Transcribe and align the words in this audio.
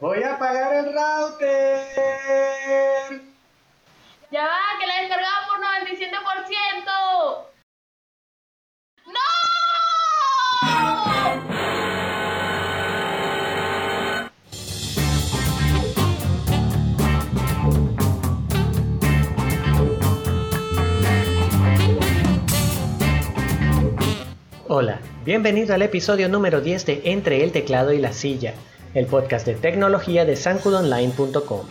Voy 0.00 0.22
a 0.24 0.34
apagar 0.34 0.74
el 0.74 0.86
router. 0.86 1.86
Ya 4.30 4.42
va, 4.42 4.58
que 4.80 4.86
la 4.86 4.98
he 4.98 5.02
descargado 5.02 5.46
por 5.48 5.60
97%. 5.60 7.44
¡No! 9.06 9.20
Hola, 24.66 24.98
bienvenido 25.24 25.72
al 25.72 25.82
episodio 25.82 26.28
número 26.28 26.60
10 26.60 26.84
de 26.84 27.02
Entre 27.04 27.44
el 27.44 27.52
teclado 27.52 27.92
y 27.92 27.98
la 27.98 28.12
silla, 28.12 28.54
el 28.94 29.06
podcast 29.06 29.44
de 29.44 29.54
tecnología 29.54 30.24
de 30.24 30.36
sancudonline.com. 30.36 31.66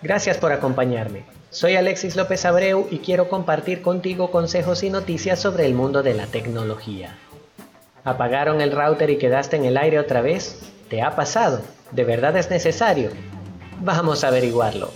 Gracias 0.00 0.38
por 0.38 0.52
acompañarme. 0.52 1.24
Soy 1.50 1.76
Alexis 1.76 2.16
López 2.16 2.44
Abreu 2.46 2.86
y 2.90 2.98
quiero 2.98 3.28
compartir 3.28 3.82
contigo 3.82 4.30
consejos 4.30 4.82
y 4.82 4.90
noticias 4.90 5.40
sobre 5.40 5.66
el 5.66 5.74
mundo 5.74 6.02
de 6.02 6.14
la 6.14 6.26
tecnología. 6.26 7.16
¿Apagaron 8.04 8.60
el 8.62 8.72
router 8.72 9.10
y 9.10 9.18
quedaste 9.18 9.56
en 9.56 9.66
el 9.66 9.76
aire 9.76 9.98
otra 9.98 10.22
vez? 10.22 10.58
¿Te 10.88 11.02
ha 11.02 11.14
pasado? 11.14 11.60
¿De 11.90 12.04
verdad 12.04 12.36
es 12.36 12.50
necesario? 12.50 13.10
Vamos 13.80 14.24
a 14.24 14.28
averiguarlo. 14.28 14.90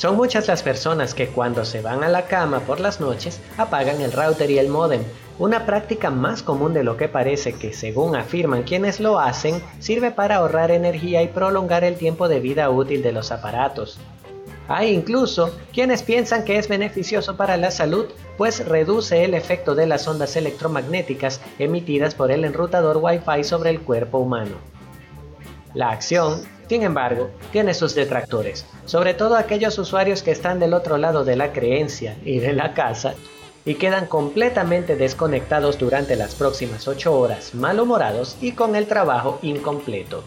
Son 0.00 0.16
muchas 0.16 0.48
las 0.48 0.62
personas 0.62 1.12
que 1.12 1.26
cuando 1.26 1.66
se 1.66 1.82
van 1.82 2.02
a 2.02 2.08
la 2.08 2.24
cama 2.24 2.60
por 2.60 2.80
las 2.80 3.02
noches 3.02 3.38
apagan 3.58 4.00
el 4.00 4.12
router 4.12 4.50
y 4.50 4.58
el 4.58 4.70
modem, 4.70 5.02
una 5.38 5.66
práctica 5.66 6.08
más 6.08 6.42
común 6.42 6.72
de 6.72 6.82
lo 6.82 6.96
que 6.96 7.06
parece 7.06 7.52
que, 7.52 7.74
según 7.74 8.16
afirman 8.16 8.62
quienes 8.62 8.98
lo 8.98 9.20
hacen, 9.20 9.62
sirve 9.78 10.10
para 10.10 10.36
ahorrar 10.36 10.70
energía 10.70 11.22
y 11.22 11.28
prolongar 11.28 11.84
el 11.84 11.96
tiempo 11.96 12.28
de 12.28 12.40
vida 12.40 12.70
útil 12.70 13.02
de 13.02 13.12
los 13.12 13.30
aparatos. 13.30 13.98
Hay 14.68 14.88
incluso 14.88 15.54
quienes 15.70 16.02
piensan 16.02 16.46
que 16.46 16.56
es 16.56 16.66
beneficioso 16.66 17.36
para 17.36 17.58
la 17.58 17.70
salud, 17.70 18.06
pues 18.38 18.66
reduce 18.66 19.22
el 19.26 19.34
efecto 19.34 19.74
de 19.74 19.86
las 19.86 20.08
ondas 20.08 20.34
electromagnéticas 20.34 21.42
emitidas 21.58 22.14
por 22.14 22.32
el 22.32 22.46
enrutador 22.46 22.96
Wi-Fi 23.02 23.44
sobre 23.44 23.68
el 23.68 23.82
cuerpo 23.82 24.16
humano. 24.16 24.56
La 25.74 25.90
acción 25.90 26.40
sin 26.70 26.84
embargo, 26.84 27.30
tiene 27.50 27.74
sus 27.74 27.96
detractores, 27.96 28.64
sobre 28.84 29.12
todo 29.12 29.34
aquellos 29.34 29.76
usuarios 29.76 30.22
que 30.22 30.30
están 30.30 30.60
del 30.60 30.72
otro 30.72 30.98
lado 30.98 31.24
de 31.24 31.34
la 31.34 31.52
creencia 31.52 32.16
y 32.24 32.38
de 32.38 32.52
la 32.52 32.74
casa 32.74 33.14
y 33.64 33.74
quedan 33.74 34.06
completamente 34.06 34.94
desconectados 34.94 35.80
durante 35.80 36.14
las 36.14 36.36
próximas 36.36 36.86
8 36.86 37.12
horas, 37.12 37.56
malhumorados 37.56 38.36
y 38.40 38.52
con 38.52 38.76
el 38.76 38.86
trabajo 38.86 39.40
incompleto. 39.42 40.22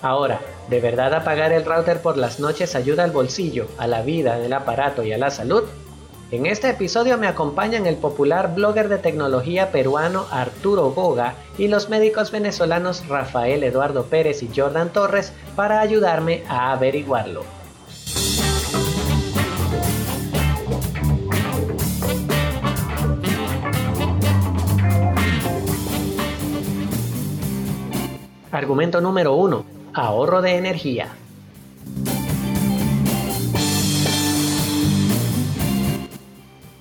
Ahora, 0.00 0.40
¿de 0.70 0.80
verdad 0.80 1.12
apagar 1.12 1.52
el 1.52 1.66
router 1.66 2.00
por 2.00 2.16
las 2.16 2.40
noches 2.40 2.74
ayuda 2.74 3.04
al 3.04 3.10
bolsillo, 3.10 3.68
a 3.76 3.86
la 3.86 4.00
vida 4.00 4.38
del 4.38 4.54
aparato 4.54 5.02
y 5.02 5.12
a 5.12 5.18
la 5.18 5.30
salud? 5.30 5.64
En 6.32 6.46
este 6.46 6.70
episodio 6.70 7.18
me 7.18 7.26
acompañan 7.26 7.86
el 7.86 7.96
popular 7.96 8.54
blogger 8.54 8.88
de 8.88 8.96
tecnología 8.96 9.70
peruano 9.70 10.24
Arturo 10.30 10.90
Goga 10.92 11.34
y 11.58 11.68
los 11.68 11.90
médicos 11.90 12.30
venezolanos 12.30 13.06
Rafael 13.06 13.62
Eduardo 13.62 14.06
Pérez 14.06 14.42
y 14.42 14.48
Jordan 14.48 14.90
Torres 14.94 15.34
para 15.54 15.82
ayudarme 15.82 16.42
a 16.48 16.72
averiguarlo. 16.72 17.44
Argumento 28.50 29.02
número 29.02 29.34
1. 29.34 29.64
Ahorro 29.92 30.40
de 30.40 30.56
energía. 30.56 31.10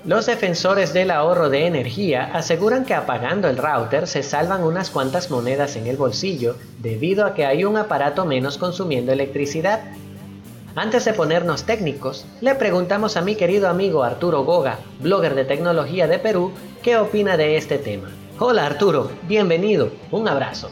Los 0.03 0.25
defensores 0.25 0.93
del 0.93 1.11
ahorro 1.11 1.51
de 1.51 1.67
energía 1.67 2.31
aseguran 2.33 2.85
que 2.85 2.95
apagando 2.95 3.47
el 3.47 3.57
router 3.57 4.07
se 4.07 4.23
salvan 4.23 4.63
unas 4.63 4.89
cuantas 4.89 5.29
monedas 5.29 5.75
en 5.75 5.85
el 5.85 5.95
bolsillo 5.95 6.55
debido 6.81 7.23
a 7.23 7.35
que 7.35 7.45
hay 7.45 7.65
un 7.65 7.77
aparato 7.77 8.25
menos 8.25 8.57
consumiendo 8.57 9.11
electricidad. 9.11 9.81
Antes 10.73 11.05
de 11.05 11.13
ponernos 11.13 11.65
técnicos, 11.65 12.25
le 12.41 12.55
preguntamos 12.55 13.15
a 13.15 13.21
mi 13.21 13.35
querido 13.35 13.67
amigo 13.69 14.03
Arturo 14.03 14.43
Goga, 14.43 14.79
blogger 15.01 15.35
de 15.35 15.45
tecnología 15.45 16.07
de 16.07 16.17
Perú, 16.17 16.51
qué 16.81 16.97
opina 16.97 17.37
de 17.37 17.57
este 17.57 17.77
tema. 17.77 18.09
Hola 18.39 18.65
Arturo, 18.65 19.11
bienvenido, 19.27 19.91
un 20.09 20.27
abrazo. 20.27 20.71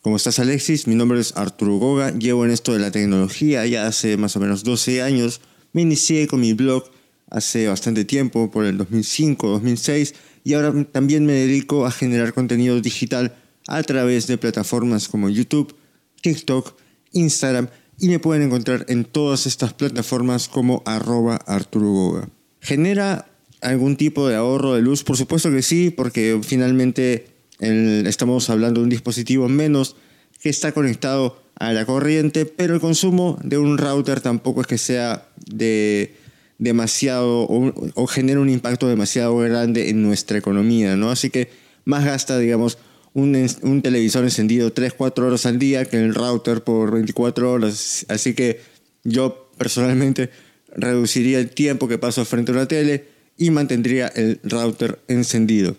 ¿Cómo 0.00 0.16
estás 0.16 0.38
Alexis? 0.38 0.86
Mi 0.86 0.94
nombre 0.94 1.20
es 1.20 1.36
Arturo 1.36 1.76
Goga, 1.76 2.12
llevo 2.12 2.46
en 2.46 2.50
esto 2.50 2.72
de 2.72 2.78
la 2.78 2.90
tecnología 2.90 3.66
ya 3.66 3.86
hace 3.86 4.16
más 4.16 4.34
o 4.36 4.40
menos 4.40 4.64
12 4.64 5.02
años. 5.02 5.42
Me 5.74 5.82
inicié 5.82 6.26
con 6.26 6.40
mi 6.40 6.54
blog 6.54 6.93
hace 7.30 7.68
bastante 7.68 8.04
tiempo, 8.04 8.50
por 8.50 8.64
el 8.64 8.78
2005, 8.78 9.48
2006, 9.48 10.14
y 10.44 10.54
ahora 10.54 10.72
también 10.92 11.26
me 11.26 11.32
dedico 11.32 11.86
a 11.86 11.90
generar 11.90 12.32
contenido 12.32 12.80
digital 12.80 13.34
a 13.66 13.82
través 13.82 14.26
de 14.26 14.38
plataformas 14.38 15.08
como 15.08 15.28
YouTube, 15.28 15.74
TikTok, 16.20 16.74
Instagram, 17.12 17.68
y 17.98 18.08
me 18.08 18.18
pueden 18.18 18.42
encontrar 18.42 18.84
en 18.88 19.04
todas 19.04 19.46
estas 19.46 19.72
plataformas 19.72 20.48
como 20.48 20.82
arroba 20.84 21.36
Arturo 21.46 22.28
¿Genera 22.60 23.26
algún 23.60 23.96
tipo 23.96 24.28
de 24.28 24.36
ahorro 24.36 24.74
de 24.74 24.82
luz? 24.82 25.04
Por 25.04 25.16
supuesto 25.16 25.50
que 25.50 25.62
sí, 25.62 25.90
porque 25.90 26.40
finalmente 26.42 27.28
estamos 27.60 28.50
hablando 28.50 28.80
de 28.80 28.84
un 28.84 28.90
dispositivo 28.90 29.48
menos 29.48 29.96
que 30.42 30.48
está 30.48 30.72
conectado 30.72 31.42
a 31.56 31.72
la 31.72 31.86
corriente, 31.86 32.46
pero 32.46 32.74
el 32.74 32.80
consumo 32.80 33.38
de 33.42 33.58
un 33.58 33.78
router 33.78 34.20
tampoco 34.20 34.62
es 34.62 34.66
que 34.66 34.78
sea 34.78 35.28
de 35.46 36.16
demasiado 36.58 37.46
o, 37.48 38.06
genera 38.06 38.40
un 38.40 38.48
impacto 38.48 38.88
demasiado 38.88 39.36
grande 39.38 39.90
en 39.90 40.02
nuestra 40.02 40.38
economía, 40.38 40.96
¿no? 40.96 41.10
Así 41.10 41.30
que 41.30 41.50
más 41.84 42.04
gasta, 42.04 42.38
digamos, 42.38 42.78
un, 43.12 43.48
un, 43.62 43.82
televisor 43.82 44.24
encendido 44.24 44.72
3, 44.72 44.92
4 44.94 45.26
horas 45.26 45.46
al 45.46 45.58
día 45.58 45.84
que 45.84 45.96
el 45.96 46.14
router 46.14 46.62
por 46.62 46.92
24 46.92 47.52
horas. 47.52 48.06
Así 48.08 48.34
que 48.34 48.60
yo 49.04 49.50
personalmente 49.56 50.30
reduciría 50.74 51.38
el 51.38 51.50
tiempo 51.50 51.88
que 51.88 51.98
paso 51.98 52.24
frente 52.24 52.52
a 52.52 52.54
una 52.54 52.66
tele 52.66 53.06
y 53.36 53.50
mantendría 53.50 54.08
el 54.08 54.40
router 54.42 54.98
encendido. 55.08 55.76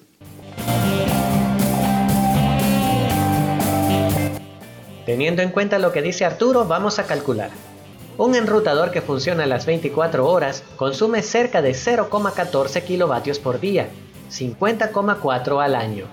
Teniendo 5.05 5.41
en 5.41 5.49
cuenta 5.51 5.79
lo 5.79 5.91
que 5.91 6.01
dice 6.01 6.25
Arturo, 6.25 6.65
vamos 6.65 6.99
a 6.99 7.05
calcular. 7.05 7.51
Un 8.17 8.33
enrutador 8.33 8.91
que 8.91 9.01
funciona 9.01 9.45
las 9.45 9.65
24 9.65 10.25
horas 10.25 10.63
consume 10.77 11.21
cerca 11.21 11.61
de 11.61 11.71
0,14 11.71 12.81
kilovatios 12.83 13.39
por 13.39 13.59
día, 13.59 13.89
50,4 14.31 15.61
al 15.61 15.75
año. 15.75 16.05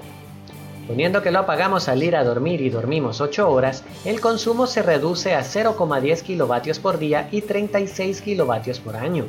Poniendo 0.89 1.23
que 1.23 1.31
lo 1.31 1.39
apagamos 1.39 1.89
al 1.89 2.03
ir 2.03 2.17
a 2.17 2.25
dormir 2.25 2.61
y 2.61 2.71
dormimos 2.71 3.21
8 3.21 3.49
horas, 3.49 3.85
el 4.05 4.21
consumo 4.21 4.67
se 4.67 4.83
reduce 4.83 5.37
a 5.37 5.43
0,10 5.43 6.23
kilovatios 6.23 6.81
por 6.81 6.99
día 6.99 7.29
y 7.31 7.43
36 7.43 8.21
kilovatios 8.21 8.81
por 8.81 8.97
año. 8.97 9.27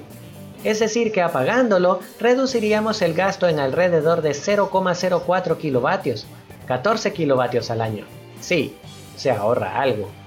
Es 0.64 0.80
decir, 0.80 1.12
que 1.12 1.22
apagándolo 1.22 2.00
reduciríamos 2.20 3.04
el 3.04 3.14
gasto 3.14 3.48
en 3.48 3.60
alrededor 3.60 4.24
de 4.24 4.32
0,04 4.32 5.58
kilovatios, 5.58 6.26
14 6.66 7.14
kilovatios 7.14 7.70
al 7.70 7.82
año. 7.82 8.06
Sí, 8.42 8.76
se 9.16 9.30
ahorra 9.30 9.80
algo. 9.80 10.23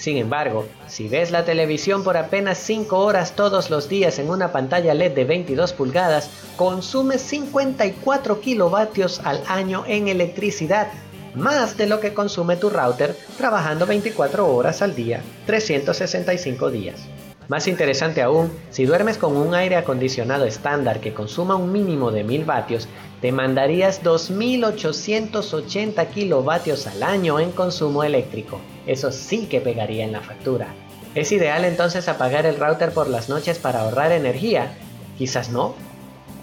Sin 0.00 0.16
embargo, 0.16 0.66
si 0.86 1.08
ves 1.08 1.30
la 1.30 1.44
televisión 1.44 2.02
por 2.02 2.16
apenas 2.16 2.56
5 2.56 2.98
horas 2.98 3.36
todos 3.36 3.68
los 3.68 3.90
días 3.90 4.18
en 4.18 4.30
una 4.30 4.50
pantalla 4.50 4.94
LED 4.94 5.12
de 5.12 5.26
22 5.26 5.74
pulgadas, 5.74 6.30
consumes 6.56 7.20
54 7.20 8.40
kilovatios 8.40 9.20
al 9.24 9.42
año 9.46 9.84
en 9.86 10.08
electricidad, 10.08 10.86
más 11.34 11.76
de 11.76 11.86
lo 11.86 12.00
que 12.00 12.14
consume 12.14 12.56
tu 12.56 12.70
router 12.70 13.14
trabajando 13.36 13.84
24 13.84 14.50
horas 14.50 14.80
al 14.80 14.94
día, 14.94 15.20
365 15.44 16.70
días. 16.70 17.02
Más 17.48 17.68
interesante 17.68 18.22
aún, 18.22 18.50
si 18.70 18.86
duermes 18.86 19.18
con 19.18 19.36
un 19.36 19.54
aire 19.54 19.76
acondicionado 19.76 20.46
estándar 20.46 21.00
que 21.00 21.12
consuma 21.12 21.56
un 21.56 21.72
mínimo 21.72 22.10
de 22.10 22.24
1000 22.24 22.46
vatios, 22.46 22.88
te 23.20 23.32
mandarías 23.32 24.02
2880 24.02 26.06
kilovatios 26.06 26.86
al 26.86 27.02
año 27.02 27.38
en 27.38 27.50
consumo 27.50 28.02
eléctrico. 28.02 28.62
Eso 28.90 29.12
sí 29.12 29.46
que 29.46 29.60
pegaría 29.60 30.04
en 30.04 30.10
la 30.10 30.20
factura. 30.20 30.66
¿Es 31.14 31.30
ideal 31.30 31.64
entonces 31.64 32.08
apagar 32.08 32.44
el 32.44 32.58
router 32.58 32.92
por 32.92 33.08
las 33.08 33.28
noches 33.28 33.56
para 33.60 33.82
ahorrar 33.82 34.10
energía? 34.10 34.72
Quizás 35.16 35.50
no. 35.50 35.76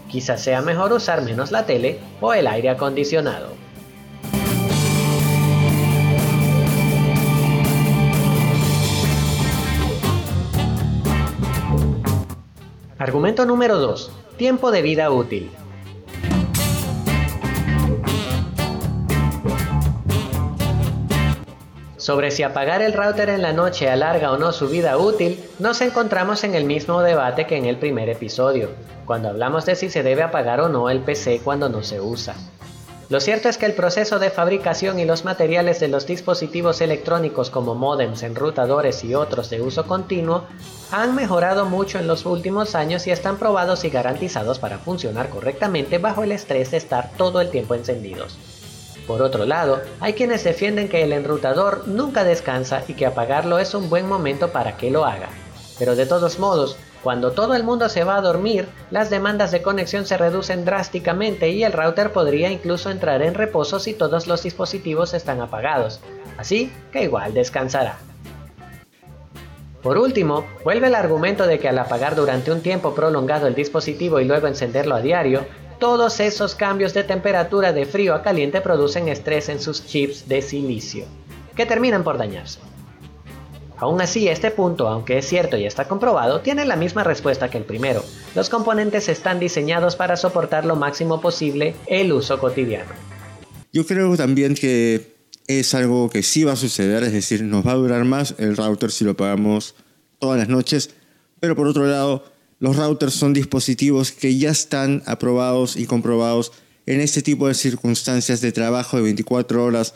Quizás 0.08 0.44
sea 0.44 0.62
mejor 0.62 0.94
usar 0.94 1.24
menos 1.24 1.52
la 1.52 1.66
tele 1.66 2.00
o 2.22 2.34
el 2.34 2.48
aire 2.48 2.70
acondicionado. 2.70 3.50
Argumento 12.98 13.46
número 13.46 13.78
2. 13.78 14.10
Tiempo 14.38 14.72
de 14.72 14.82
vida 14.82 15.12
útil. 15.12 15.52
Sobre 22.08 22.32
si 22.32 22.42
apagar 22.42 22.82
el 22.82 22.94
router 22.94 23.28
en 23.28 23.42
la 23.42 23.52
noche 23.52 23.90
alarga 23.90 24.32
o 24.32 24.38
no 24.38 24.54
su 24.54 24.70
vida 24.70 24.98
útil, 24.98 25.44
nos 25.60 25.82
encontramos 25.82 26.46
en 26.46 26.56
el 26.56 26.64
mismo 26.64 27.02
debate 27.02 27.46
que 27.46 27.58
en 27.58 27.66
el 27.66 27.76
primer 27.76 28.08
episodio, 28.08 28.70
cuando 29.06 29.28
hablamos 29.28 29.66
de 29.66 29.76
si 29.76 29.90
se 29.90 30.04
debe 30.04 30.24
apagar 30.24 30.62
o 30.62 30.70
no 30.70 30.90
el 30.90 31.02
PC 31.02 31.42
cuando 31.44 31.68
no 31.68 31.84
se 31.84 32.00
usa. 32.00 32.34
Lo 33.10 33.20
cierto 33.20 33.50
es 33.50 33.58
que 33.58 33.66
el 33.66 33.74
proceso 33.74 34.20
de 34.20 34.30
fabricación 34.30 35.00
y 35.00 35.04
los 35.04 35.26
materiales 35.26 35.82
de 35.82 35.90
los 35.90 36.08
dispositivos 36.08 36.80
electrónicos 36.80 37.50
como 37.50 37.76
modems, 37.76 38.24
enrutadores 38.24 39.04
y 39.04 39.14
otros 39.14 39.50
de 39.50 39.62
uso 39.62 39.86
continuo 39.86 40.46
han 40.94 41.14
mejorado 41.14 41.66
mucho 41.66 42.00
en 42.00 42.08
los 42.08 42.26
últimos 42.26 42.74
años 42.74 43.06
y 43.06 43.12
están 43.12 43.36
probados 43.36 43.84
y 43.84 43.90
garantizados 43.90 44.60
para 44.60 44.78
funcionar 44.78 45.28
correctamente 45.28 45.98
bajo 45.98 46.24
el 46.24 46.32
estrés 46.32 46.72
de 46.72 46.78
estar 46.78 47.12
todo 47.18 47.42
el 47.42 47.50
tiempo 47.50 47.76
encendidos. 47.76 48.38
Por 49.08 49.22
otro 49.22 49.46
lado, 49.46 49.82
hay 50.02 50.14
quienes 50.14 50.44
defienden 50.44 50.90
que 50.90 51.02
el 51.02 51.14
enrutador 51.14 51.88
nunca 51.88 52.26
descansa 52.26 52.84
y 52.90 52.94
que 52.94 53.06
apagarlo 53.06 53.58
es 53.58 53.74
un 53.74 53.90
buen 53.90 54.06
momento 54.06 54.50
para 54.50 54.76
que 54.76 54.92
lo 54.92 55.06
haga. 55.06 55.30
Pero 55.80 55.96
de 55.96 56.06
todos 56.06 56.40
modos, 56.40 56.78
cuando 57.04 57.32
todo 57.32 57.56
el 57.56 57.64
mundo 57.64 57.88
se 57.88 58.04
va 58.04 58.18
a 58.18 58.22
dormir, 58.22 58.68
las 58.92 59.10
demandas 59.10 59.52
de 59.52 59.62
conexión 59.62 60.06
se 60.06 60.18
reducen 60.18 60.66
drásticamente 60.66 61.50
y 61.50 61.64
el 61.64 61.72
router 61.72 62.12
podría 62.12 62.52
incluso 62.52 62.90
entrar 62.90 63.22
en 63.22 63.34
reposo 63.34 63.80
si 63.80 63.94
todos 63.94 64.28
los 64.28 64.44
dispositivos 64.44 65.14
están 65.14 65.40
apagados, 65.40 66.02
así 66.38 66.74
que 66.92 67.04
igual 67.04 67.34
descansará. 67.34 67.98
Por 69.82 69.98
último, 70.00 70.46
vuelve 70.66 70.88
el 70.88 70.96
argumento 70.96 71.48
de 71.48 71.60
que 71.60 71.70
al 71.70 71.80
apagar 71.80 72.16
durante 72.16 72.52
un 72.52 72.62
tiempo 72.62 72.94
prolongado 72.94 73.48
el 73.48 73.56
dispositivo 73.56 74.20
y 74.20 74.26
luego 74.26 74.48
encenderlo 74.48 74.96
a 74.96 75.02
diario, 75.02 75.46
todos 75.80 76.20
esos 76.20 76.56
cambios 76.56 76.94
de 76.94 77.04
temperatura 77.04 77.74
de 77.74 77.86
frío 77.86 78.16
a 78.16 78.24
caliente 78.24 78.62
producen 78.62 79.08
estrés 79.08 79.50
en 79.50 79.60
sus 79.60 79.86
chips 79.86 80.28
de 80.28 80.42
silicio, 80.42 81.06
que 81.56 81.66
terminan 81.66 82.04
por 82.04 82.18
dañarse. 82.18 82.60
Aún 83.80 84.02
así, 84.02 84.28
este 84.28 84.50
punto, 84.50 84.88
aunque 84.88 85.20
es 85.20 85.28
cierto 85.28 85.56
y 85.56 85.66
está 85.66 85.88
comprobado, 85.88 86.42
tiene 86.42 86.66
la 86.66 86.76
misma 86.76 87.04
respuesta 87.04 87.50
que 87.50 87.60
el 87.60 87.64
primero. 87.64 88.04
Los 88.34 88.50
componentes 88.50 89.08
están 89.08 89.40
diseñados 89.40 89.96
para 89.96 90.18
soportar 90.18 90.66
lo 90.66 90.76
máximo 90.76 91.22
posible 91.22 91.76
el 91.86 92.12
uso 92.12 92.40
cotidiano. 92.40 92.90
Yo 93.72 93.86
creo 93.86 94.18
también 94.18 94.56
que 94.56 95.16
es 95.46 95.76
algo 95.76 96.10
que 96.10 96.24
sí 96.24 96.44
va 96.44 96.54
a 96.54 96.56
suceder, 96.56 97.04
es 97.04 97.14
decir, 97.14 97.44
nos 97.44 97.66
va 97.66 97.74
a 97.74 97.76
durar 97.76 98.04
más 98.04 98.34
el 98.40 98.58
router 98.58 98.92
si 98.92 99.06
lo 99.06 99.16
pagamos 99.16 99.76
todas 100.18 100.40
las 100.40 100.50
noches, 100.50 100.90
pero 101.40 101.56
por 101.56 101.68
otro 101.68 101.86
lado, 101.86 102.24
los 102.60 102.76
routers 102.76 103.14
son 103.14 103.34
dispositivos 103.34 104.12
que 104.12 104.38
ya 104.38 104.50
están 104.50 105.04
aprobados 105.06 105.76
y 105.76 105.86
comprobados 105.86 106.52
en 106.86 107.02
este 107.02 107.22
tipo 107.22 107.48
de 107.48 107.54
circunstancias 107.54 108.42
de 108.42 108.52
trabajo 108.52 108.98
de 108.98 109.04
24 109.04 109.64
horas, 109.64 109.94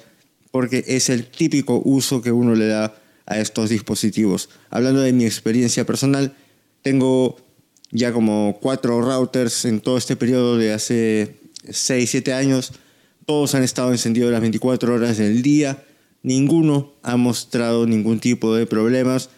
porque 0.51 0.83
es 0.87 1.09
el 1.09 1.25
típico 1.25 1.81
uso 1.83 2.21
que 2.21 2.31
uno 2.31 2.53
le 2.53 2.67
da 2.67 2.95
a 3.25 3.39
estos 3.39 3.69
dispositivos. 3.69 4.49
Hablando 4.69 5.01
de 5.01 5.13
mi 5.13 5.25
experiencia 5.25 5.85
personal, 5.85 6.35
tengo 6.81 7.37
ya 7.91 8.11
como 8.13 8.57
cuatro 8.61 9.01
routers 9.01 9.65
en 9.65 9.81
todo 9.81 9.97
este 9.97 10.15
periodo 10.15 10.57
de 10.57 10.73
hace 10.73 11.35
6, 11.69 12.09
7 12.09 12.33
años. 12.33 12.73
Todos 13.25 13.55
han 13.55 13.63
estado 13.63 13.91
encendidos 13.91 14.31
las 14.31 14.41
24 14.41 14.93
horas 14.93 15.17
del 15.17 15.41
día. 15.41 15.83
Ninguno 16.23 16.93
ha 17.03 17.17
mostrado 17.17 17.87
ningún 17.87 18.19
tipo 18.19 18.53
de 18.53 18.65
problemas. 18.65 19.29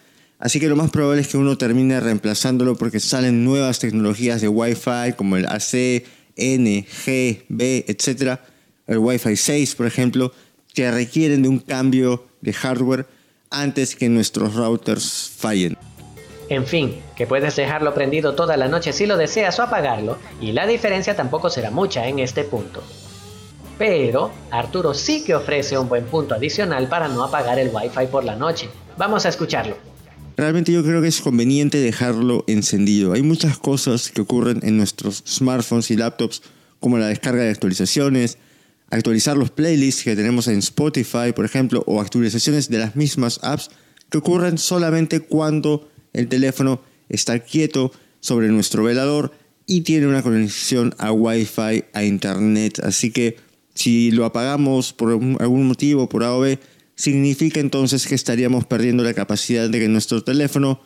Así 0.44 0.60
que 0.60 0.68
lo 0.68 0.76
más 0.76 0.90
probable 0.90 1.22
es 1.22 1.28
que 1.28 1.38
uno 1.38 1.56
termine 1.56 1.98
reemplazándolo 2.00 2.76
porque 2.76 3.00
salen 3.00 3.46
nuevas 3.46 3.78
tecnologías 3.78 4.42
de 4.42 4.48
Wi-Fi 4.48 5.14
como 5.16 5.38
el 5.38 5.46
AC, 5.46 6.04
N, 6.36 6.86
G, 6.86 7.44
B, 7.48 7.86
etc. 7.88 8.40
El 8.86 8.98
Wi-Fi 8.98 9.36
6, 9.36 9.74
por 9.74 9.86
ejemplo, 9.86 10.32
que 10.74 10.90
requieren 10.90 11.42
de 11.42 11.48
un 11.48 11.60
cambio 11.60 12.26
de 12.42 12.52
hardware 12.52 13.06
antes 13.48 13.96
que 13.96 14.10
nuestros 14.10 14.54
routers 14.54 15.30
fallen. 15.34 15.78
En 16.50 16.66
fin, 16.66 17.00
que 17.16 17.26
puedes 17.26 17.56
dejarlo 17.56 17.94
prendido 17.94 18.34
toda 18.34 18.58
la 18.58 18.68
noche 18.68 18.92
si 18.92 19.06
lo 19.06 19.16
deseas 19.16 19.58
o 19.60 19.62
apagarlo, 19.62 20.18
y 20.42 20.52
la 20.52 20.66
diferencia 20.66 21.16
tampoco 21.16 21.48
será 21.48 21.70
mucha 21.70 22.06
en 22.06 22.18
este 22.18 22.44
punto. 22.44 22.82
Pero 23.78 24.30
Arturo 24.50 24.92
sí 24.92 25.24
que 25.24 25.34
ofrece 25.34 25.78
un 25.78 25.88
buen 25.88 26.04
punto 26.04 26.34
adicional 26.34 26.86
para 26.86 27.08
no 27.08 27.24
apagar 27.24 27.58
el 27.58 27.70
Wi-Fi 27.72 28.08
por 28.10 28.24
la 28.24 28.36
noche. 28.36 28.68
Vamos 28.98 29.24
a 29.24 29.30
escucharlo. 29.30 29.93
Realmente 30.36 30.72
yo 30.72 30.82
creo 30.82 31.00
que 31.00 31.08
es 31.08 31.20
conveniente 31.20 31.78
dejarlo 31.78 32.44
encendido. 32.48 33.12
Hay 33.12 33.22
muchas 33.22 33.56
cosas 33.56 34.10
que 34.10 34.20
ocurren 34.20 34.60
en 34.62 34.76
nuestros 34.76 35.22
smartphones 35.26 35.90
y 35.90 35.96
laptops, 35.96 36.42
como 36.80 36.98
la 36.98 37.06
descarga 37.06 37.44
de 37.44 37.50
actualizaciones, 37.50 38.38
actualizar 38.90 39.36
los 39.36 39.50
playlists 39.50 40.02
que 40.02 40.16
tenemos 40.16 40.48
en 40.48 40.58
Spotify, 40.58 41.32
por 41.34 41.44
ejemplo, 41.44 41.84
o 41.86 42.00
actualizaciones 42.00 42.68
de 42.68 42.78
las 42.78 42.96
mismas 42.96 43.38
apps 43.42 43.70
que 44.10 44.18
ocurren 44.18 44.58
solamente 44.58 45.20
cuando 45.20 45.88
el 46.12 46.28
teléfono 46.28 46.80
está 47.08 47.38
quieto 47.38 47.92
sobre 48.20 48.48
nuestro 48.48 48.84
velador 48.84 49.32
y 49.66 49.82
tiene 49.82 50.06
una 50.06 50.22
conexión 50.22 50.94
a 50.98 51.12
Wi-Fi, 51.12 51.84
a 51.92 52.04
Internet. 52.04 52.80
Así 52.80 53.10
que 53.10 53.36
si 53.74 54.10
lo 54.10 54.24
apagamos 54.24 54.92
por 54.92 55.10
algún 55.10 55.66
motivo, 55.66 56.08
por 56.08 56.24
A 56.24 56.34
o 56.34 56.44
significa 56.94 57.60
entonces 57.60 58.06
que 58.06 58.14
estaríamos 58.14 58.66
perdiendo 58.66 59.02
la 59.02 59.14
capacidad 59.14 59.68
de 59.68 59.80
que 59.80 59.88
nuestro 59.88 60.22
teléfono, 60.22 60.80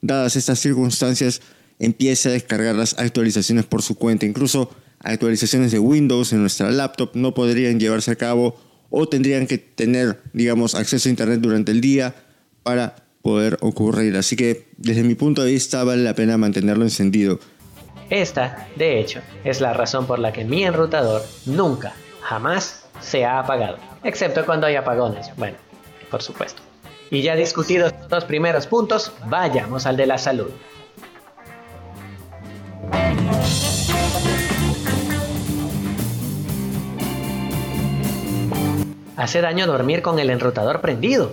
dadas 0.00 0.36
estas 0.36 0.58
circunstancias, 0.58 1.40
empiece 1.78 2.28
a 2.28 2.32
descargar 2.32 2.74
las 2.74 2.98
actualizaciones 2.98 3.64
por 3.64 3.82
su 3.82 3.96
cuenta. 3.96 4.26
Incluso 4.26 4.70
actualizaciones 5.00 5.72
de 5.72 5.78
Windows 5.78 6.32
en 6.32 6.40
nuestra 6.40 6.70
laptop 6.70 7.10
no 7.14 7.34
podrían 7.34 7.80
llevarse 7.80 8.12
a 8.12 8.16
cabo 8.16 8.56
o 8.90 9.08
tendrían 9.08 9.46
que 9.46 9.58
tener, 9.58 10.20
digamos, 10.32 10.74
acceso 10.74 11.08
a 11.08 11.10
Internet 11.10 11.40
durante 11.40 11.72
el 11.72 11.80
día 11.80 12.14
para 12.62 12.96
poder 13.22 13.56
ocurrir. 13.60 14.16
Así 14.16 14.36
que 14.36 14.68
desde 14.76 15.02
mi 15.02 15.14
punto 15.14 15.42
de 15.42 15.52
vista 15.52 15.82
vale 15.84 16.02
la 16.02 16.14
pena 16.14 16.36
mantenerlo 16.36 16.84
encendido. 16.84 17.40
Esta, 18.10 18.68
de 18.76 19.00
hecho, 19.00 19.20
es 19.44 19.60
la 19.60 19.72
razón 19.72 20.06
por 20.06 20.18
la 20.18 20.32
que 20.32 20.44
mi 20.44 20.64
enrutador 20.64 21.22
nunca, 21.46 21.94
jamás 22.20 22.84
se 23.00 23.24
ha 23.24 23.38
apagado. 23.38 23.91
Excepto 24.04 24.44
cuando 24.44 24.66
hay 24.66 24.76
apagones, 24.76 25.30
bueno, 25.36 25.56
por 26.10 26.22
supuesto. 26.22 26.60
Y 27.10 27.22
ya 27.22 27.36
discutidos 27.36 27.92
los 28.10 28.24
primeros 28.24 28.66
puntos, 28.66 29.12
vayamos 29.26 29.86
al 29.86 29.96
de 29.96 30.06
la 30.06 30.18
salud. 30.18 30.50
Hace 39.16 39.40
daño 39.40 39.66
dormir 39.66 40.02
con 40.02 40.18
el 40.18 40.30
enrutador 40.30 40.80
prendido. 40.80 41.32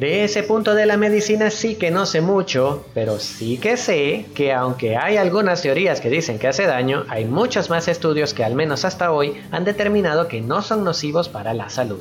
De 0.00 0.24
ese 0.24 0.42
punto 0.42 0.74
de 0.74 0.86
la 0.86 0.96
medicina 0.96 1.50
sí 1.50 1.74
que 1.74 1.90
no 1.90 2.06
sé 2.06 2.22
mucho, 2.22 2.86
pero 2.94 3.18
sí 3.18 3.58
que 3.58 3.76
sé 3.76 4.24
que 4.34 4.50
aunque 4.50 4.96
hay 4.96 5.18
algunas 5.18 5.60
teorías 5.60 6.00
que 6.00 6.08
dicen 6.08 6.38
que 6.38 6.48
hace 6.48 6.64
daño, 6.64 7.04
hay 7.10 7.26
muchos 7.26 7.68
más 7.68 7.86
estudios 7.86 8.32
que 8.32 8.42
al 8.42 8.54
menos 8.54 8.86
hasta 8.86 9.12
hoy 9.12 9.38
han 9.50 9.66
determinado 9.66 10.26
que 10.26 10.40
no 10.40 10.62
son 10.62 10.84
nocivos 10.84 11.28
para 11.28 11.52
la 11.52 11.68
salud. 11.68 12.00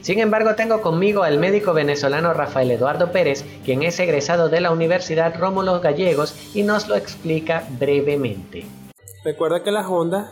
Sin 0.00 0.20
embargo, 0.20 0.54
tengo 0.54 0.80
conmigo 0.80 1.22
al 1.22 1.38
médico 1.38 1.74
venezolano 1.74 2.32
Rafael 2.32 2.70
Eduardo 2.70 3.12
Pérez, 3.12 3.44
quien 3.62 3.82
es 3.82 4.00
egresado 4.00 4.48
de 4.48 4.62
la 4.62 4.70
Universidad 4.70 5.38
Rómulo 5.38 5.82
Gallegos 5.82 6.34
y 6.54 6.62
nos 6.62 6.88
lo 6.88 6.96
explica 6.96 7.62
brevemente. 7.78 8.64
Recuerda 9.22 9.62
que 9.62 9.70
las 9.70 9.84
ondas 9.86 10.30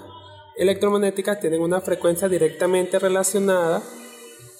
electromagnéticas 0.57 1.41
tienen 1.41 1.61
una 1.61 1.83
frecuencia 1.83 2.27
directamente 2.27 2.99
relacionada 2.99 3.83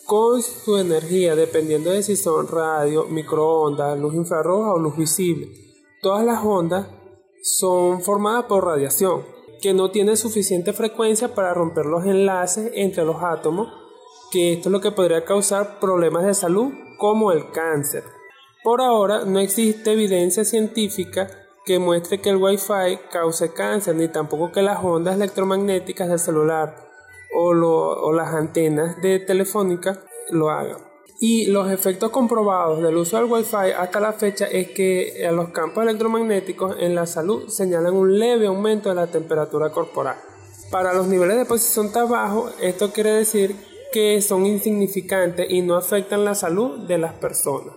con 0.09 0.41
su 0.41 0.79
energía, 0.79 1.37
dependiendo 1.37 1.91
de 1.91 2.03
si 2.03 2.17
son 2.17 2.49
radio, 2.49 3.05
microondas, 3.05 3.99
luz 3.99 4.15
infrarroja 4.15 4.73
o 4.73 4.79
luz 4.79 4.97
visible. 4.97 5.51
Todas 6.01 6.25
las 6.25 6.43
ondas 6.43 6.87
son 7.43 8.01
formadas 8.01 8.47
por 8.47 8.65
radiación, 8.65 9.27
que 9.61 9.75
no 9.75 9.91
tiene 9.91 10.17
suficiente 10.17 10.73
frecuencia 10.73 11.35
para 11.35 11.53
romper 11.53 11.85
los 11.85 12.07
enlaces 12.07 12.73
entre 12.75 13.05
los 13.05 13.23
átomos, 13.23 13.69
que 14.31 14.55
esto 14.55 14.71
es 14.71 14.73
lo 14.73 14.81
que 14.81 14.93
podría 14.93 15.27
causar 15.27 15.79
problemas 15.79 16.25
de 16.25 16.33
salud 16.33 16.73
como 16.97 17.31
el 17.31 17.51
cáncer. 17.51 18.03
Por 18.65 18.81
ahora 18.81 19.27
no 19.27 19.41
existe 19.41 19.93
evidencia 19.93 20.47
científica 20.47 21.29
que 21.67 21.79
muestre 21.79 22.23
que 22.23 22.31
el 22.31 22.37
Wi-Fi 22.37 23.11
cause 23.13 23.53
cáncer, 23.53 23.95
ni 23.95 24.09
tampoco 24.09 24.53
que 24.53 24.63
las 24.63 24.83
ondas 24.83 25.17
electromagnéticas 25.17 26.09
del 26.09 26.19
celular 26.19 26.88
o, 27.39 28.13
las 28.13 28.35
antenas 28.35 29.01
de 29.01 29.21
telefónica 29.21 30.01
lo 30.31 30.51
hagan. 30.51 30.79
Y 31.21 31.47
los 31.47 31.71
efectos 31.71 32.11
comprobados 32.11 32.81
del 32.81 32.97
uso 32.97 33.17
del 33.17 33.27
Wi-Fi 33.27 33.73
hasta 33.77 33.99
la 33.99 34.13
fecha 34.13 34.47
es 34.47 34.71
que 34.71 35.29
los 35.33 35.49
campos 35.49 35.83
electromagnéticos 35.83 36.77
en 36.79 36.95
la 36.95 37.07
salud 37.07 37.49
señalan 37.49 37.95
un 37.95 38.19
leve 38.19 38.47
aumento 38.47 38.89
de 38.89 38.95
la 38.95 39.09
temperatura 39.09 39.71
corporal. 39.71 40.17
Para 40.71 40.93
los 40.93 41.09
niveles 41.09 41.37
de 41.37 41.45
posición 41.45 41.91
tan 41.91 42.09
bajos, 42.09 42.53
esto 42.61 42.93
quiere 42.93 43.11
decir 43.11 43.57
que 43.93 44.21
son 44.21 44.47
insignificantes 44.47 45.51
y 45.51 45.63
no 45.63 45.77
afectan 45.77 46.25
la 46.25 46.35
salud 46.35 46.87
de 46.87 46.99
las 46.99 47.15
personas. 47.15 47.75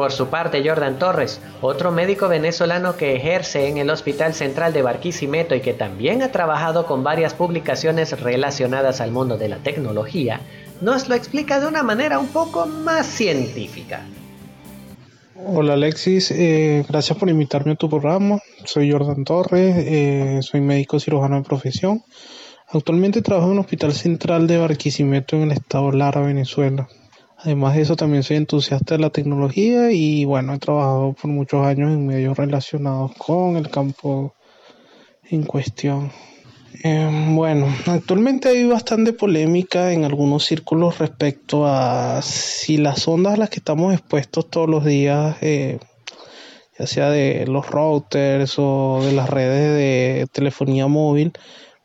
Por 0.00 0.12
su 0.12 0.28
parte, 0.28 0.66
Jordan 0.66 0.98
Torres, 0.98 1.42
otro 1.60 1.92
médico 1.92 2.26
venezolano 2.26 2.96
que 2.96 3.16
ejerce 3.16 3.68
en 3.68 3.76
el 3.76 3.90
Hospital 3.90 4.32
Central 4.32 4.72
de 4.72 4.80
Barquisimeto 4.80 5.54
y 5.54 5.60
que 5.60 5.74
también 5.74 6.22
ha 6.22 6.32
trabajado 6.32 6.86
con 6.86 7.04
varias 7.04 7.34
publicaciones 7.34 8.18
relacionadas 8.18 9.02
al 9.02 9.10
mundo 9.10 9.36
de 9.36 9.50
la 9.50 9.58
tecnología, 9.58 10.40
nos 10.80 11.10
lo 11.10 11.14
explica 11.14 11.60
de 11.60 11.66
una 11.66 11.82
manera 11.82 12.18
un 12.18 12.28
poco 12.28 12.64
más 12.64 13.04
científica. 13.04 14.00
Hola 15.34 15.74
Alexis, 15.74 16.30
eh, 16.30 16.82
gracias 16.88 17.18
por 17.18 17.28
invitarme 17.28 17.72
a 17.72 17.76
tu 17.76 17.90
programa. 17.90 18.38
Soy 18.64 18.90
Jordan 18.90 19.24
Torres, 19.24 19.76
eh, 19.76 20.38
soy 20.40 20.62
médico 20.62 20.98
cirujano 20.98 21.36
de 21.36 21.42
profesión. 21.42 22.02
Actualmente 22.68 23.20
trabajo 23.20 23.48
en 23.48 23.52
el 23.52 23.58
Hospital 23.58 23.92
Central 23.92 24.46
de 24.46 24.56
Barquisimeto 24.56 25.36
en 25.36 25.42
el 25.42 25.52
estado 25.52 25.92
Lara, 25.92 26.22
Venezuela. 26.22 26.88
Además 27.42 27.74
de 27.74 27.82
eso 27.82 27.96
también 27.96 28.22
soy 28.22 28.36
entusiasta 28.36 28.96
de 28.96 29.00
la 29.00 29.08
tecnología 29.08 29.90
y 29.92 30.26
bueno, 30.26 30.52
he 30.52 30.58
trabajado 30.58 31.14
por 31.14 31.30
muchos 31.30 31.64
años 31.64 31.90
en 31.90 32.06
medios 32.06 32.36
relacionados 32.36 33.12
con 33.16 33.56
el 33.56 33.70
campo 33.70 34.34
en 35.30 35.44
cuestión. 35.44 36.12
Em, 36.82 37.34
bueno, 37.34 37.66
actualmente 37.86 38.50
hay 38.50 38.66
bastante 38.66 39.14
polémica 39.14 39.92
en 39.92 40.04
algunos 40.04 40.44
círculos 40.44 40.98
respecto 40.98 41.66
a 41.66 42.20
si 42.22 42.76
las 42.76 43.08
ondas 43.08 43.34
a 43.34 43.36
las 43.38 43.48
que 43.50 43.60
estamos 43.60 43.94
expuestos 43.94 44.50
todos 44.50 44.68
los 44.68 44.84
días, 44.84 45.36
eh, 45.40 45.78
ya 46.78 46.86
sea 46.86 47.10
de 47.10 47.46
los 47.46 47.66
routers 47.70 48.54
o 48.58 49.00
de 49.02 49.12
las 49.12 49.30
redes 49.30 49.76
de 49.76 50.26
telefonía 50.30 50.88
móvil, 50.88 51.32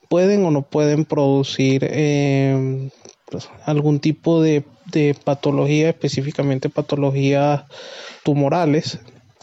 pueden 0.09 0.45
o 0.45 0.51
no 0.51 0.63
pueden 0.63 1.05
producir 1.05 1.87
em, 1.89 2.89
algún 3.65 3.99
tipo 3.99 4.41
de, 4.41 4.63
de 4.85 5.15
patología, 5.23 5.89
específicamente 5.89 6.69
patologías 6.69 7.63
tumorales 8.23 8.99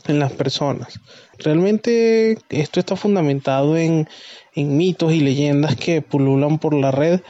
en 0.07 0.19
las 0.19 0.33
personas. 0.33 1.01
Realmente 1.39 2.39
esto 2.51 2.81
está 2.81 2.97
fundamentado 2.97 3.77
en, 3.77 4.09
mitos 4.55 5.13
y 5.13 5.21
leyendas 5.21 5.77
que 5.77 6.03
pululan 6.03 6.59
por 6.59 6.75
la 6.75 6.91
red 6.91 7.21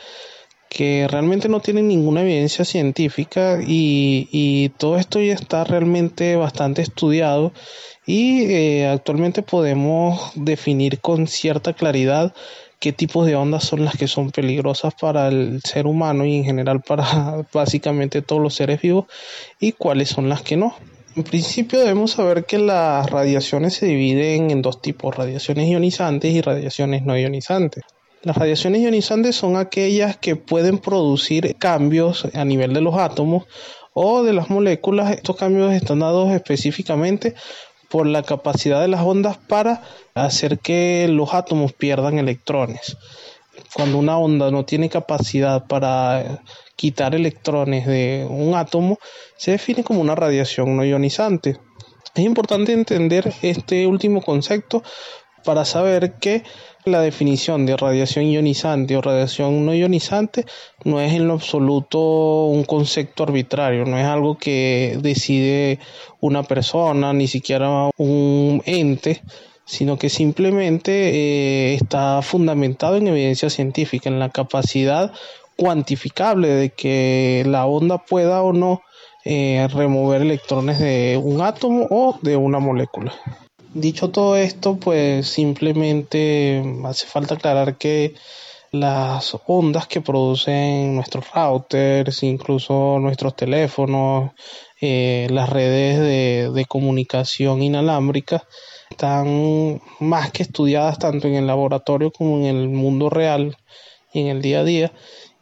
que 0.68 1.06
realmente 1.08 1.50
no 1.50 1.60
tienen 1.60 1.86
ninguna 1.86 2.22
evidencia 2.22 2.64
científica 2.64 3.58
y, 3.64 4.70
todo 4.78 4.96
esto 4.96 5.20
ya 5.20 5.34
está 5.34 5.64
realmente 5.64 6.34
bastante 6.36 6.80
estudiado 6.80 7.52
y 8.06 8.44
eh, 8.44 8.88
actualmente 8.88 9.42
podemos 9.42 10.32
definir 10.34 10.98
con 11.00 11.26
cierta 11.26 11.74
claridad 11.74 12.34
qué 12.82 12.92
tipos 12.92 13.24
de 13.28 13.36
ondas 13.36 13.62
son 13.62 13.84
las 13.84 13.96
que 13.96 14.08
son 14.08 14.32
peligrosas 14.32 14.92
para 14.94 15.28
el 15.28 15.60
ser 15.62 15.86
humano 15.86 16.26
y 16.26 16.34
en 16.34 16.44
general 16.44 16.80
para 16.82 17.46
básicamente 17.52 18.22
todos 18.22 18.42
los 18.42 18.54
seres 18.56 18.82
vivos 18.82 19.04
y 19.60 19.70
cuáles 19.70 20.08
son 20.08 20.28
las 20.28 20.42
que 20.42 20.56
no. 20.56 20.74
En 21.14 21.22
principio 21.22 21.78
debemos 21.78 22.10
saber 22.10 22.44
que 22.44 22.58
las 22.58 23.08
radiaciones 23.08 23.74
se 23.74 23.86
dividen 23.86 24.50
en 24.50 24.62
dos 24.62 24.82
tipos, 24.82 25.14
radiaciones 25.14 25.68
ionizantes 25.68 26.34
y 26.34 26.40
radiaciones 26.40 27.04
no 27.04 27.16
ionizantes. 27.16 27.84
Las 28.22 28.36
radiaciones 28.36 28.82
ionizantes 28.82 29.36
son 29.36 29.56
aquellas 29.56 30.16
que 30.16 30.34
pueden 30.34 30.78
producir 30.78 31.54
cambios 31.60 32.26
a 32.34 32.44
nivel 32.44 32.74
de 32.74 32.80
los 32.80 32.96
átomos 32.96 33.44
o 33.92 34.24
de 34.24 34.32
las 34.32 34.50
moléculas. 34.50 35.12
Estos 35.12 35.36
cambios 35.36 35.72
están 35.72 36.00
dados 36.00 36.32
específicamente 36.32 37.36
por 37.92 38.06
la 38.06 38.22
capacidad 38.22 38.80
de 38.80 38.88
las 38.88 39.02
ondas 39.02 39.36
para 39.36 39.82
hacer 40.14 40.60
que 40.60 41.06
los 41.10 41.34
átomos 41.34 41.74
pierdan 41.74 42.18
electrones. 42.18 42.96
Cuando 43.74 43.98
una 43.98 44.16
onda 44.16 44.50
no 44.50 44.64
tiene 44.64 44.88
capacidad 44.88 45.66
para 45.66 46.40
quitar 46.74 47.14
electrones 47.14 47.86
de 47.86 48.26
un 48.26 48.54
átomo, 48.54 48.98
se 49.36 49.50
define 49.50 49.84
como 49.84 50.00
una 50.00 50.14
radiación 50.14 50.74
no 50.74 50.86
ionizante. 50.86 51.58
Es 52.14 52.24
importante 52.24 52.72
entender 52.72 53.30
este 53.42 53.86
último 53.86 54.22
concepto 54.22 54.82
para 55.42 55.64
saber 55.64 56.14
que 56.14 56.42
la 56.84 57.00
definición 57.00 57.64
de 57.66 57.76
radiación 57.76 58.26
ionizante 58.26 58.96
o 58.96 59.02
radiación 59.02 59.64
no 59.64 59.74
ionizante 59.74 60.46
no 60.84 61.00
es 61.00 61.12
en 61.12 61.28
lo 61.28 61.34
absoluto 61.34 62.46
un 62.46 62.64
concepto 62.64 63.22
arbitrario, 63.22 63.84
no 63.84 63.98
es 63.98 64.04
algo 64.04 64.36
que 64.36 64.98
decide 65.00 65.78
una 66.20 66.42
persona, 66.42 67.12
ni 67.12 67.28
siquiera 67.28 67.90
un 67.96 68.62
ente, 68.66 69.22
sino 69.64 69.96
que 69.96 70.08
simplemente 70.08 70.92
eh, 70.92 71.74
está 71.74 72.20
fundamentado 72.22 72.96
en 72.96 73.08
evidencia 73.08 73.48
científica, 73.48 74.08
en 74.08 74.18
la 74.18 74.30
capacidad 74.30 75.12
cuantificable 75.56 76.48
de 76.48 76.70
que 76.70 77.44
la 77.46 77.66
onda 77.66 77.98
pueda 77.98 78.42
o 78.42 78.52
no 78.52 78.82
eh, 79.24 79.68
remover 79.72 80.22
electrones 80.22 80.80
de 80.80 81.20
un 81.22 81.40
átomo 81.40 81.86
o 81.90 82.18
de 82.22 82.36
una 82.36 82.58
molécula. 82.58 83.14
Dicho 83.74 84.10
todo 84.10 84.36
esto, 84.36 84.76
pues 84.76 85.26
simplemente 85.28 86.62
hace 86.84 87.06
falta 87.06 87.36
aclarar 87.36 87.78
que 87.78 88.14
las 88.70 89.34
ondas 89.46 89.86
que 89.86 90.02
producen 90.02 90.94
nuestros 90.94 91.24
routers, 91.32 92.22
incluso 92.22 92.98
nuestros 93.00 93.34
teléfonos, 93.34 94.32
eh, 94.78 95.26
las 95.30 95.48
redes 95.48 96.52
de, 96.54 96.64
comunicación 96.66 97.62
inalámbrica, 97.62 98.44
están 98.90 99.80
más 100.00 100.30
que 100.32 100.42
estudiadas 100.42 100.98
tanto 100.98 101.28
en 101.28 101.34
el 101.34 101.46
laboratorio 101.46 102.10
como 102.10 102.38
en 102.38 102.44
el 102.44 102.68
mundo 102.68 103.08
real 103.08 103.56
y 104.12 104.20
en 104.20 104.26
el 104.26 104.42
día 104.42 104.60
a 104.60 104.64
día 104.64 104.92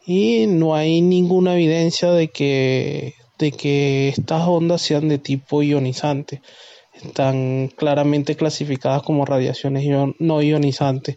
y 0.07 0.47
no 0.47 0.77
hay 0.77 1.01
ninguna 1.01 1.55
evidencia 1.55 2.13
de 2.13 2.29
que, 2.29 3.15
de 3.39 3.51
que 3.51 4.09
estas 4.09 4.47
ondas 4.47 4.83
sean 4.83 5.09
de 5.09 5.19
tipo 5.19 5.65
ionizante 5.65 6.43
están 7.04 7.69
claramente 7.76 8.37
clasificadas 8.37 9.02
como 9.02 9.25
radiaciones 9.25 9.85
no 10.19 10.42
ionizantes. 10.42 11.16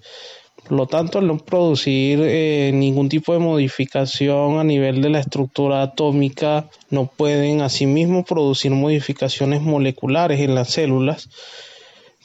Por 0.63 0.77
lo 0.77 0.87
tanto, 0.87 1.19
al 1.19 1.27
no 1.27 1.37
producir 1.37 2.19
eh, 2.23 2.71
ningún 2.73 3.09
tipo 3.09 3.33
de 3.33 3.39
modificación 3.39 4.59
a 4.59 4.63
nivel 4.63 5.01
de 5.01 5.09
la 5.09 5.19
estructura 5.19 5.81
atómica, 5.81 6.69
no 6.89 7.07
pueden 7.07 7.61
asimismo 7.61 8.23
producir 8.23 8.71
modificaciones 8.71 9.61
moleculares 9.61 10.39
en 10.39 10.55
las 10.55 10.69
células 10.69 11.29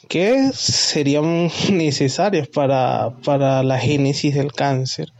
que 0.07 0.51
serían 0.53 1.51
necesarias 1.71 2.47
para, 2.47 3.11
para 3.25 3.61
la 3.61 3.77
génesis 3.77 4.35
del 4.35 4.53
cáncer. 4.53 5.11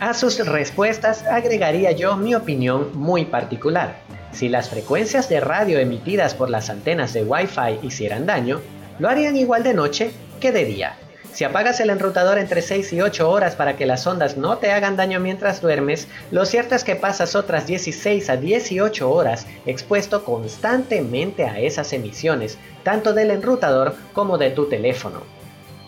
A 0.00 0.14
sus 0.14 0.44
respuestas 0.44 1.22
agregaría 1.24 1.92
yo 1.92 2.16
mi 2.16 2.34
opinión 2.34 2.98
muy 2.98 3.26
particular. 3.26 4.00
Si 4.34 4.48
las 4.48 4.68
frecuencias 4.68 5.28
de 5.28 5.38
radio 5.38 5.78
emitidas 5.78 6.34
por 6.34 6.50
las 6.50 6.68
antenas 6.68 7.12
de 7.12 7.22
Wi-Fi 7.22 7.86
hicieran 7.86 8.26
daño, 8.26 8.60
lo 8.98 9.08
harían 9.08 9.36
igual 9.36 9.62
de 9.62 9.74
noche 9.74 10.10
que 10.40 10.50
de 10.50 10.64
día. 10.64 10.96
Si 11.32 11.44
apagas 11.44 11.78
el 11.78 11.90
enrutador 11.90 12.38
entre 12.38 12.60
6 12.60 12.92
y 12.94 13.00
8 13.00 13.30
horas 13.30 13.54
para 13.54 13.76
que 13.76 13.86
las 13.86 14.06
ondas 14.08 14.36
no 14.36 14.58
te 14.58 14.72
hagan 14.72 14.96
daño 14.96 15.20
mientras 15.20 15.60
duermes, 15.60 16.08
lo 16.32 16.46
cierto 16.46 16.74
es 16.74 16.82
que 16.82 16.96
pasas 16.96 17.36
otras 17.36 17.68
16 17.68 18.28
a 18.28 18.36
18 18.36 19.08
horas 19.08 19.46
expuesto 19.66 20.24
constantemente 20.24 21.44
a 21.44 21.60
esas 21.60 21.92
emisiones, 21.92 22.58
tanto 22.82 23.14
del 23.14 23.30
enrutador 23.30 23.94
como 24.12 24.36
de 24.36 24.50
tu 24.50 24.68
teléfono. 24.68 25.22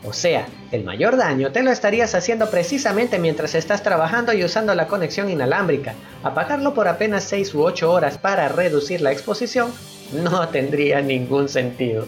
O 0.06 0.12
sea, 0.12 0.46
el 0.70 0.84
mayor 0.84 1.16
daño 1.16 1.50
te 1.50 1.64
lo 1.64 1.72
estarías 1.72 2.14
haciendo 2.14 2.48
precisamente 2.48 3.18
mientras 3.18 3.56
estás 3.56 3.82
trabajando 3.82 4.32
y 4.32 4.44
usando 4.44 4.72
la 4.75 4.86
conexión 4.86 5.28
inalámbrica. 5.28 5.94
Apagarlo 6.22 6.75
por 6.75 6.86
apenas 6.86 7.25
6 7.25 7.54
u 7.56 7.64
8 7.64 7.90
horas 7.90 8.16
para 8.16 8.48
reducir 8.48 9.00
la 9.00 9.10
exposición 9.10 9.72
no 10.12 10.48
tendría 10.48 11.00
ningún 11.00 11.48
sentido. 11.48 12.06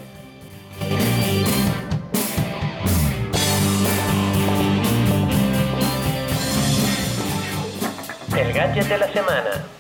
El 8.37 8.53
gadget 8.53 8.87
de 8.87 8.99
la 8.99 9.13
semana. 9.13 9.78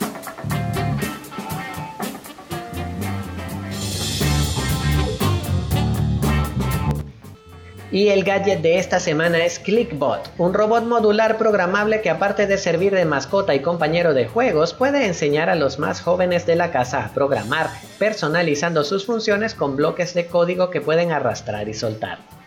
Y 7.90 8.08
el 8.08 8.22
gadget 8.22 8.60
de 8.60 8.78
esta 8.78 9.00
semana 9.00 9.44
es 9.44 9.58
ClickBot, 9.58 10.30
un 10.36 10.52
robot 10.52 10.84
modular 10.84 11.38
programable 11.38 12.02
que 12.02 12.10
aparte 12.10 12.46
de 12.46 12.58
servir 12.58 12.94
de 12.94 13.06
mascota 13.06 13.54
y 13.54 13.60
compañero 13.60 14.12
de 14.12 14.26
juegos, 14.26 14.74
puede 14.74 15.06
enseñar 15.06 15.48
a 15.48 15.54
los 15.54 15.78
más 15.78 16.02
jóvenes 16.02 16.44
de 16.44 16.56
la 16.56 16.70
casa 16.70 17.04
a 17.04 17.14
programar, 17.14 17.70
personalizando 17.98 18.84
sus 18.84 19.06
funciones 19.06 19.54
con 19.54 19.76
bloques 19.76 20.12
de 20.12 20.26
código 20.26 20.68
que 20.68 20.82
pueden 20.82 21.12
arrastrar 21.12 21.66
y 21.68 21.74
soltar. 21.74 22.37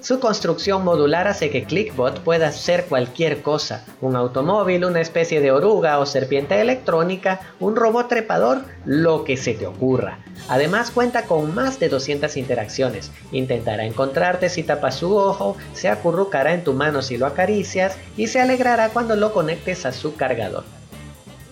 Su 0.00 0.20
construcción 0.20 0.84
modular 0.84 1.26
hace 1.26 1.50
que 1.50 1.64
ClickBot 1.64 2.20
pueda 2.20 2.52
ser 2.52 2.84
cualquier 2.84 3.42
cosa, 3.42 3.84
un 4.00 4.14
automóvil, 4.14 4.84
una 4.84 5.00
especie 5.00 5.40
de 5.40 5.50
oruga 5.50 5.98
o 5.98 6.06
serpiente 6.06 6.60
electrónica, 6.60 7.40
un 7.58 7.74
robot 7.76 8.08
trepador, 8.08 8.64
lo 8.84 9.24
que 9.24 9.36
se 9.36 9.54
te 9.54 9.66
ocurra. 9.66 10.18
Además 10.48 10.90
cuenta 10.90 11.22
con 11.22 11.54
más 11.54 11.80
de 11.80 11.88
200 11.88 12.36
interacciones, 12.36 13.10
intentará 13.32 13.84
encontrarte 13.84 14.48
si 14.48 14.62
tapas 14.62 14.96
su 14.96 15.16
ojo, 15.16 15.56
se 15.72 15.88
acurrucará 15.88 16.52
en 16.54 16.62
tu 16.62 16.72
mano 16.72 17.02
si 17.02 17.16
lo 17.16 17.26
acaricias 17.26 17.96
y 18.16 18.28
se 18.28 18.40
alegrará 18.40 18.90
cuando 18.90 19.16
lo 19.16 19.32
conectes 19.32 19.86
a 19.86 19.92
su 19.92 20.14
cargador. 20.14 20.75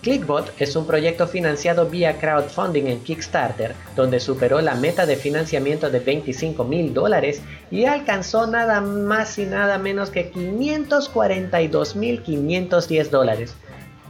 Clickbot 0.05 0.61
es 0.61 0.75
un 0.75 0.85
proyecto 0.85 1.25
financiado 1.25 1.87
vía 1.87 2.19
crowdfunding 2.19 2.85
en 2.85 2.99
Kickstarter, 2.99 3.73
donde 3.95 4.19
superó 4.19 4.61
la 4.61 4.75
meta 4.75 5.07
de 5.07 5.15
financiamiento 5.15 5.89
de 5.89 5.97
25 5.97 6.63
mil 6.63 6.93
dólares 6.93 7.41
y 7.71 7.85
alcanzó 7.85 8.45
nada 8.45 8.81
más 8.81 9.39
y 9.39 9.47
nada 9.47 9.79
menos 9.79 10.11
que 10.11 10.29
542 10.29 11.95
mil 11.95 12.21
510 12.21 13.09
dólares. 13.09 13.55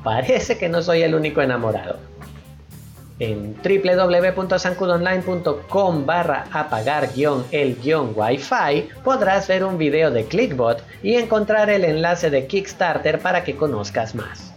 Parece 0.03 0.57
que 0.57 0.67
no 0.67 0.81
soy 0.81 1.03
el 1.03 1.15
único 1.15 1.41
enamorado. 1.41 1.97
En 3.19 3.55
www.sancudonline.com 3.63 6.05
barra 6.05 6.43
apagar-el-wifi 6.51 8.89
podrás 9.01 9.47
ver 9.47 9.63
un 9.63 9.77
video 9.77 10.11
de 10.11 10.25
Clickbot 10.25 10.83
y 11.01 11.15
encontrar 11.15 11.69
el 11.69 11.85
enlace 11.85 12.29
de 12.29 12.47
Kickstarter 12.47 13.19
para 13.19 13.45
que 13.45 13.55
conozcas 13.55 14.13
más. 14.13 14.54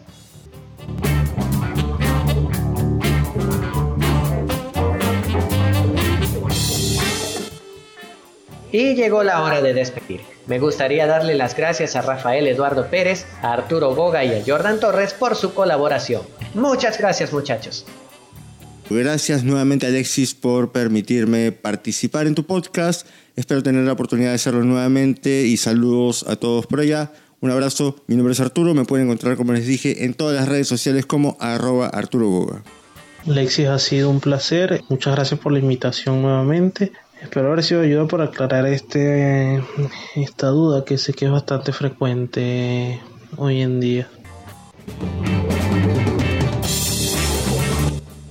Y 8.72 8.94
llegó 8.94 9.22
la 9.22 9.42
hora 9.42 9.62
de 9.62 9.72
despedir. 9.72 10.20
Me 10.46 10.58
gustaría 10.58 11.06
darle 11.06 11.34
las 11.34 11.56
gracias 11.56 11.96
a 11.96 12.02
Rafael 12.02 12.46
Eduardo 12.46 12.86
Pérez, 12.86 13.26
a 13.42 13.52
Arturo 13.52 13.94
Goga 13.94 14.24
y 14.24 14.34
a 14.34 14.42
Jordan 14.46 14.80
Torres 14.80 15.14
por 15.14 15.36
su 15.36 15.54
colaboración. 15.54 16.22
Muchas 16.54 16.98
gracias 16.98 17.32
muchachos. 17.32 17.86
Gracias 18.90 19.44
nuevamente 19.44 19.86
Alexis 19.86 20.34
por 20.34 20.72
permitirme 20.72 21.52
participar 21.52 22.26
en 22.26 22.34
tu 22.34 22.44
podcast. 22.44 23.06
Espero 23.36 23.62
tener 23.62 23.84
la 23.84 23.92
oportunidad 23.92 24.30
de 24.30 24.36
hacerlo 24.36 24.64
nuevamente 24.64 25.42
y 25.42 25.58
saludos 25.58 26.24
a 26.26 26.36
todos 26.36 26.66
por 26.66 26.80
allá. 26.80 27.12
Un 27.40 27.50
abrazo, 27.50 27.96
mi 28.06 28.16
nombre 28.16 28.32
es 28.32 28.40
Arturo, 28.40 28.74
me 28.74 28.84
pueden 28.84 29.06
encontrar 29.06 29.36
como 29.36 29.52
les 29.52 29.66
dije 29.66 30.04
en 30.04 30.14
todas 30.14 30.34
las 30.34 30.48
redes 30.48 30.66
sociales 30.66 31.06
como 31.06 31.36
arroba 31.38 31.86
Arturo 31.88 32.28
Goga. 32.28 32.62
Alexis, 33.26 33.66
ha 33.68 33.78
sido 33.78 34.08
un 34.10 34.20
placer. 34.20 34.82
Muchas 34.88 35.14
gracias 35.14 35.38
por 35.38 35.52
la 35.52 35.58
invitación 35.58 36.22
nuevamente. 36.22 36.92
Espero 37.22 37.48
haber 37.48 37.64
sido 37.64 37.80
ayuda 37.80 38.06
para 38.06 38.24
aclarar 38.24 38.66
este, 38.66 39.62
esta 40.14 40.48
duda 40.48 40.84
que 40.84 40.98
sé 40.98 41.12
que 41.12 41.24
es 41.24 41.30
bastante 41.30 41.72
frecuente 41.72 43.00
hoy 43.36 43.60
en 43.60 43.80
día. 43.80 44.08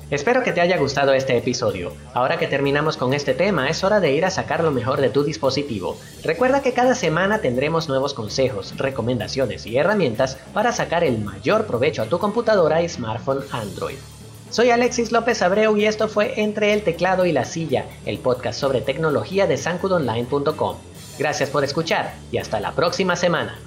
Espero 0.10 0.42
que 0.42 0.54
te 0.54 0.62
haya 0.62 0.78
gustado 0.78 1.12
este 1.12 1.36
episodio. 1.36 1.92
Ahora 2.14 2.38
que 2.38 2.48
terminamos 2.48 2.96
con 2.96 3.14
este 3.14 3.34
tema, 3.34 3.70
es 3.70 3.84
hora 3.84 4.00
de 4.00 4.14
ir 4.14 4.24
a 4.24 4.30
sacar 4.30 4.64
lo 4.64 4.72
mejor 4.72 5.02
de 5.02 5.10
tu 5.10 5.26
dispositivo. 5.26 5.98
Recuerda 6.24 6.62
que 6.62 6.72
cada 6.72 6.96
semana 6.96 7.40
tendremos 7.40 7.90
nuevos 7.90 8.14
consejos, 8.14 8.78
recomendaciones 8.78 9.66
y 9.66 9.76
herramientas 9.76 10.38
para 10.54 10.72
sacar 10.72 11.04
el 11.04 11.20
mayor 11.20 11.66
provecho 11.66 12.04
a 12.04 12.06
tu 12.06 12.20
computadora 12.20 12.82
y 12.82 12.88
smartphone 12.88 13.44
Android. 13.52 13.98
Soy 14.50 14.70
Alexis 14.70 15.12
López 15.12 15.42
Abreu 15.42 15.76
y 15.78 15.86
esto 15.86 16.08
fue 16.08 16.40
Entre 16.42 16.74
el 16.74 16.84
teclado 16.84 17.26
y 17.26 17.32
la 17.32 17.46
silla, 17.46 17.86
el 18.06 18.18
podcast 18.18 18.60
sobre 18.60 18.82
tecnología 18.82 19.46
de 19.46 19.58
sancudonline.com. 19.58 20.78
Gracias 21.20 21.50
por 21.50 21.64
escuchar 21.64 22.14
y 22.32 22.38
hasta 22.38 22.60
la 22.60 22.72
próxima 22.72 23.16
semana. 23.16 23.60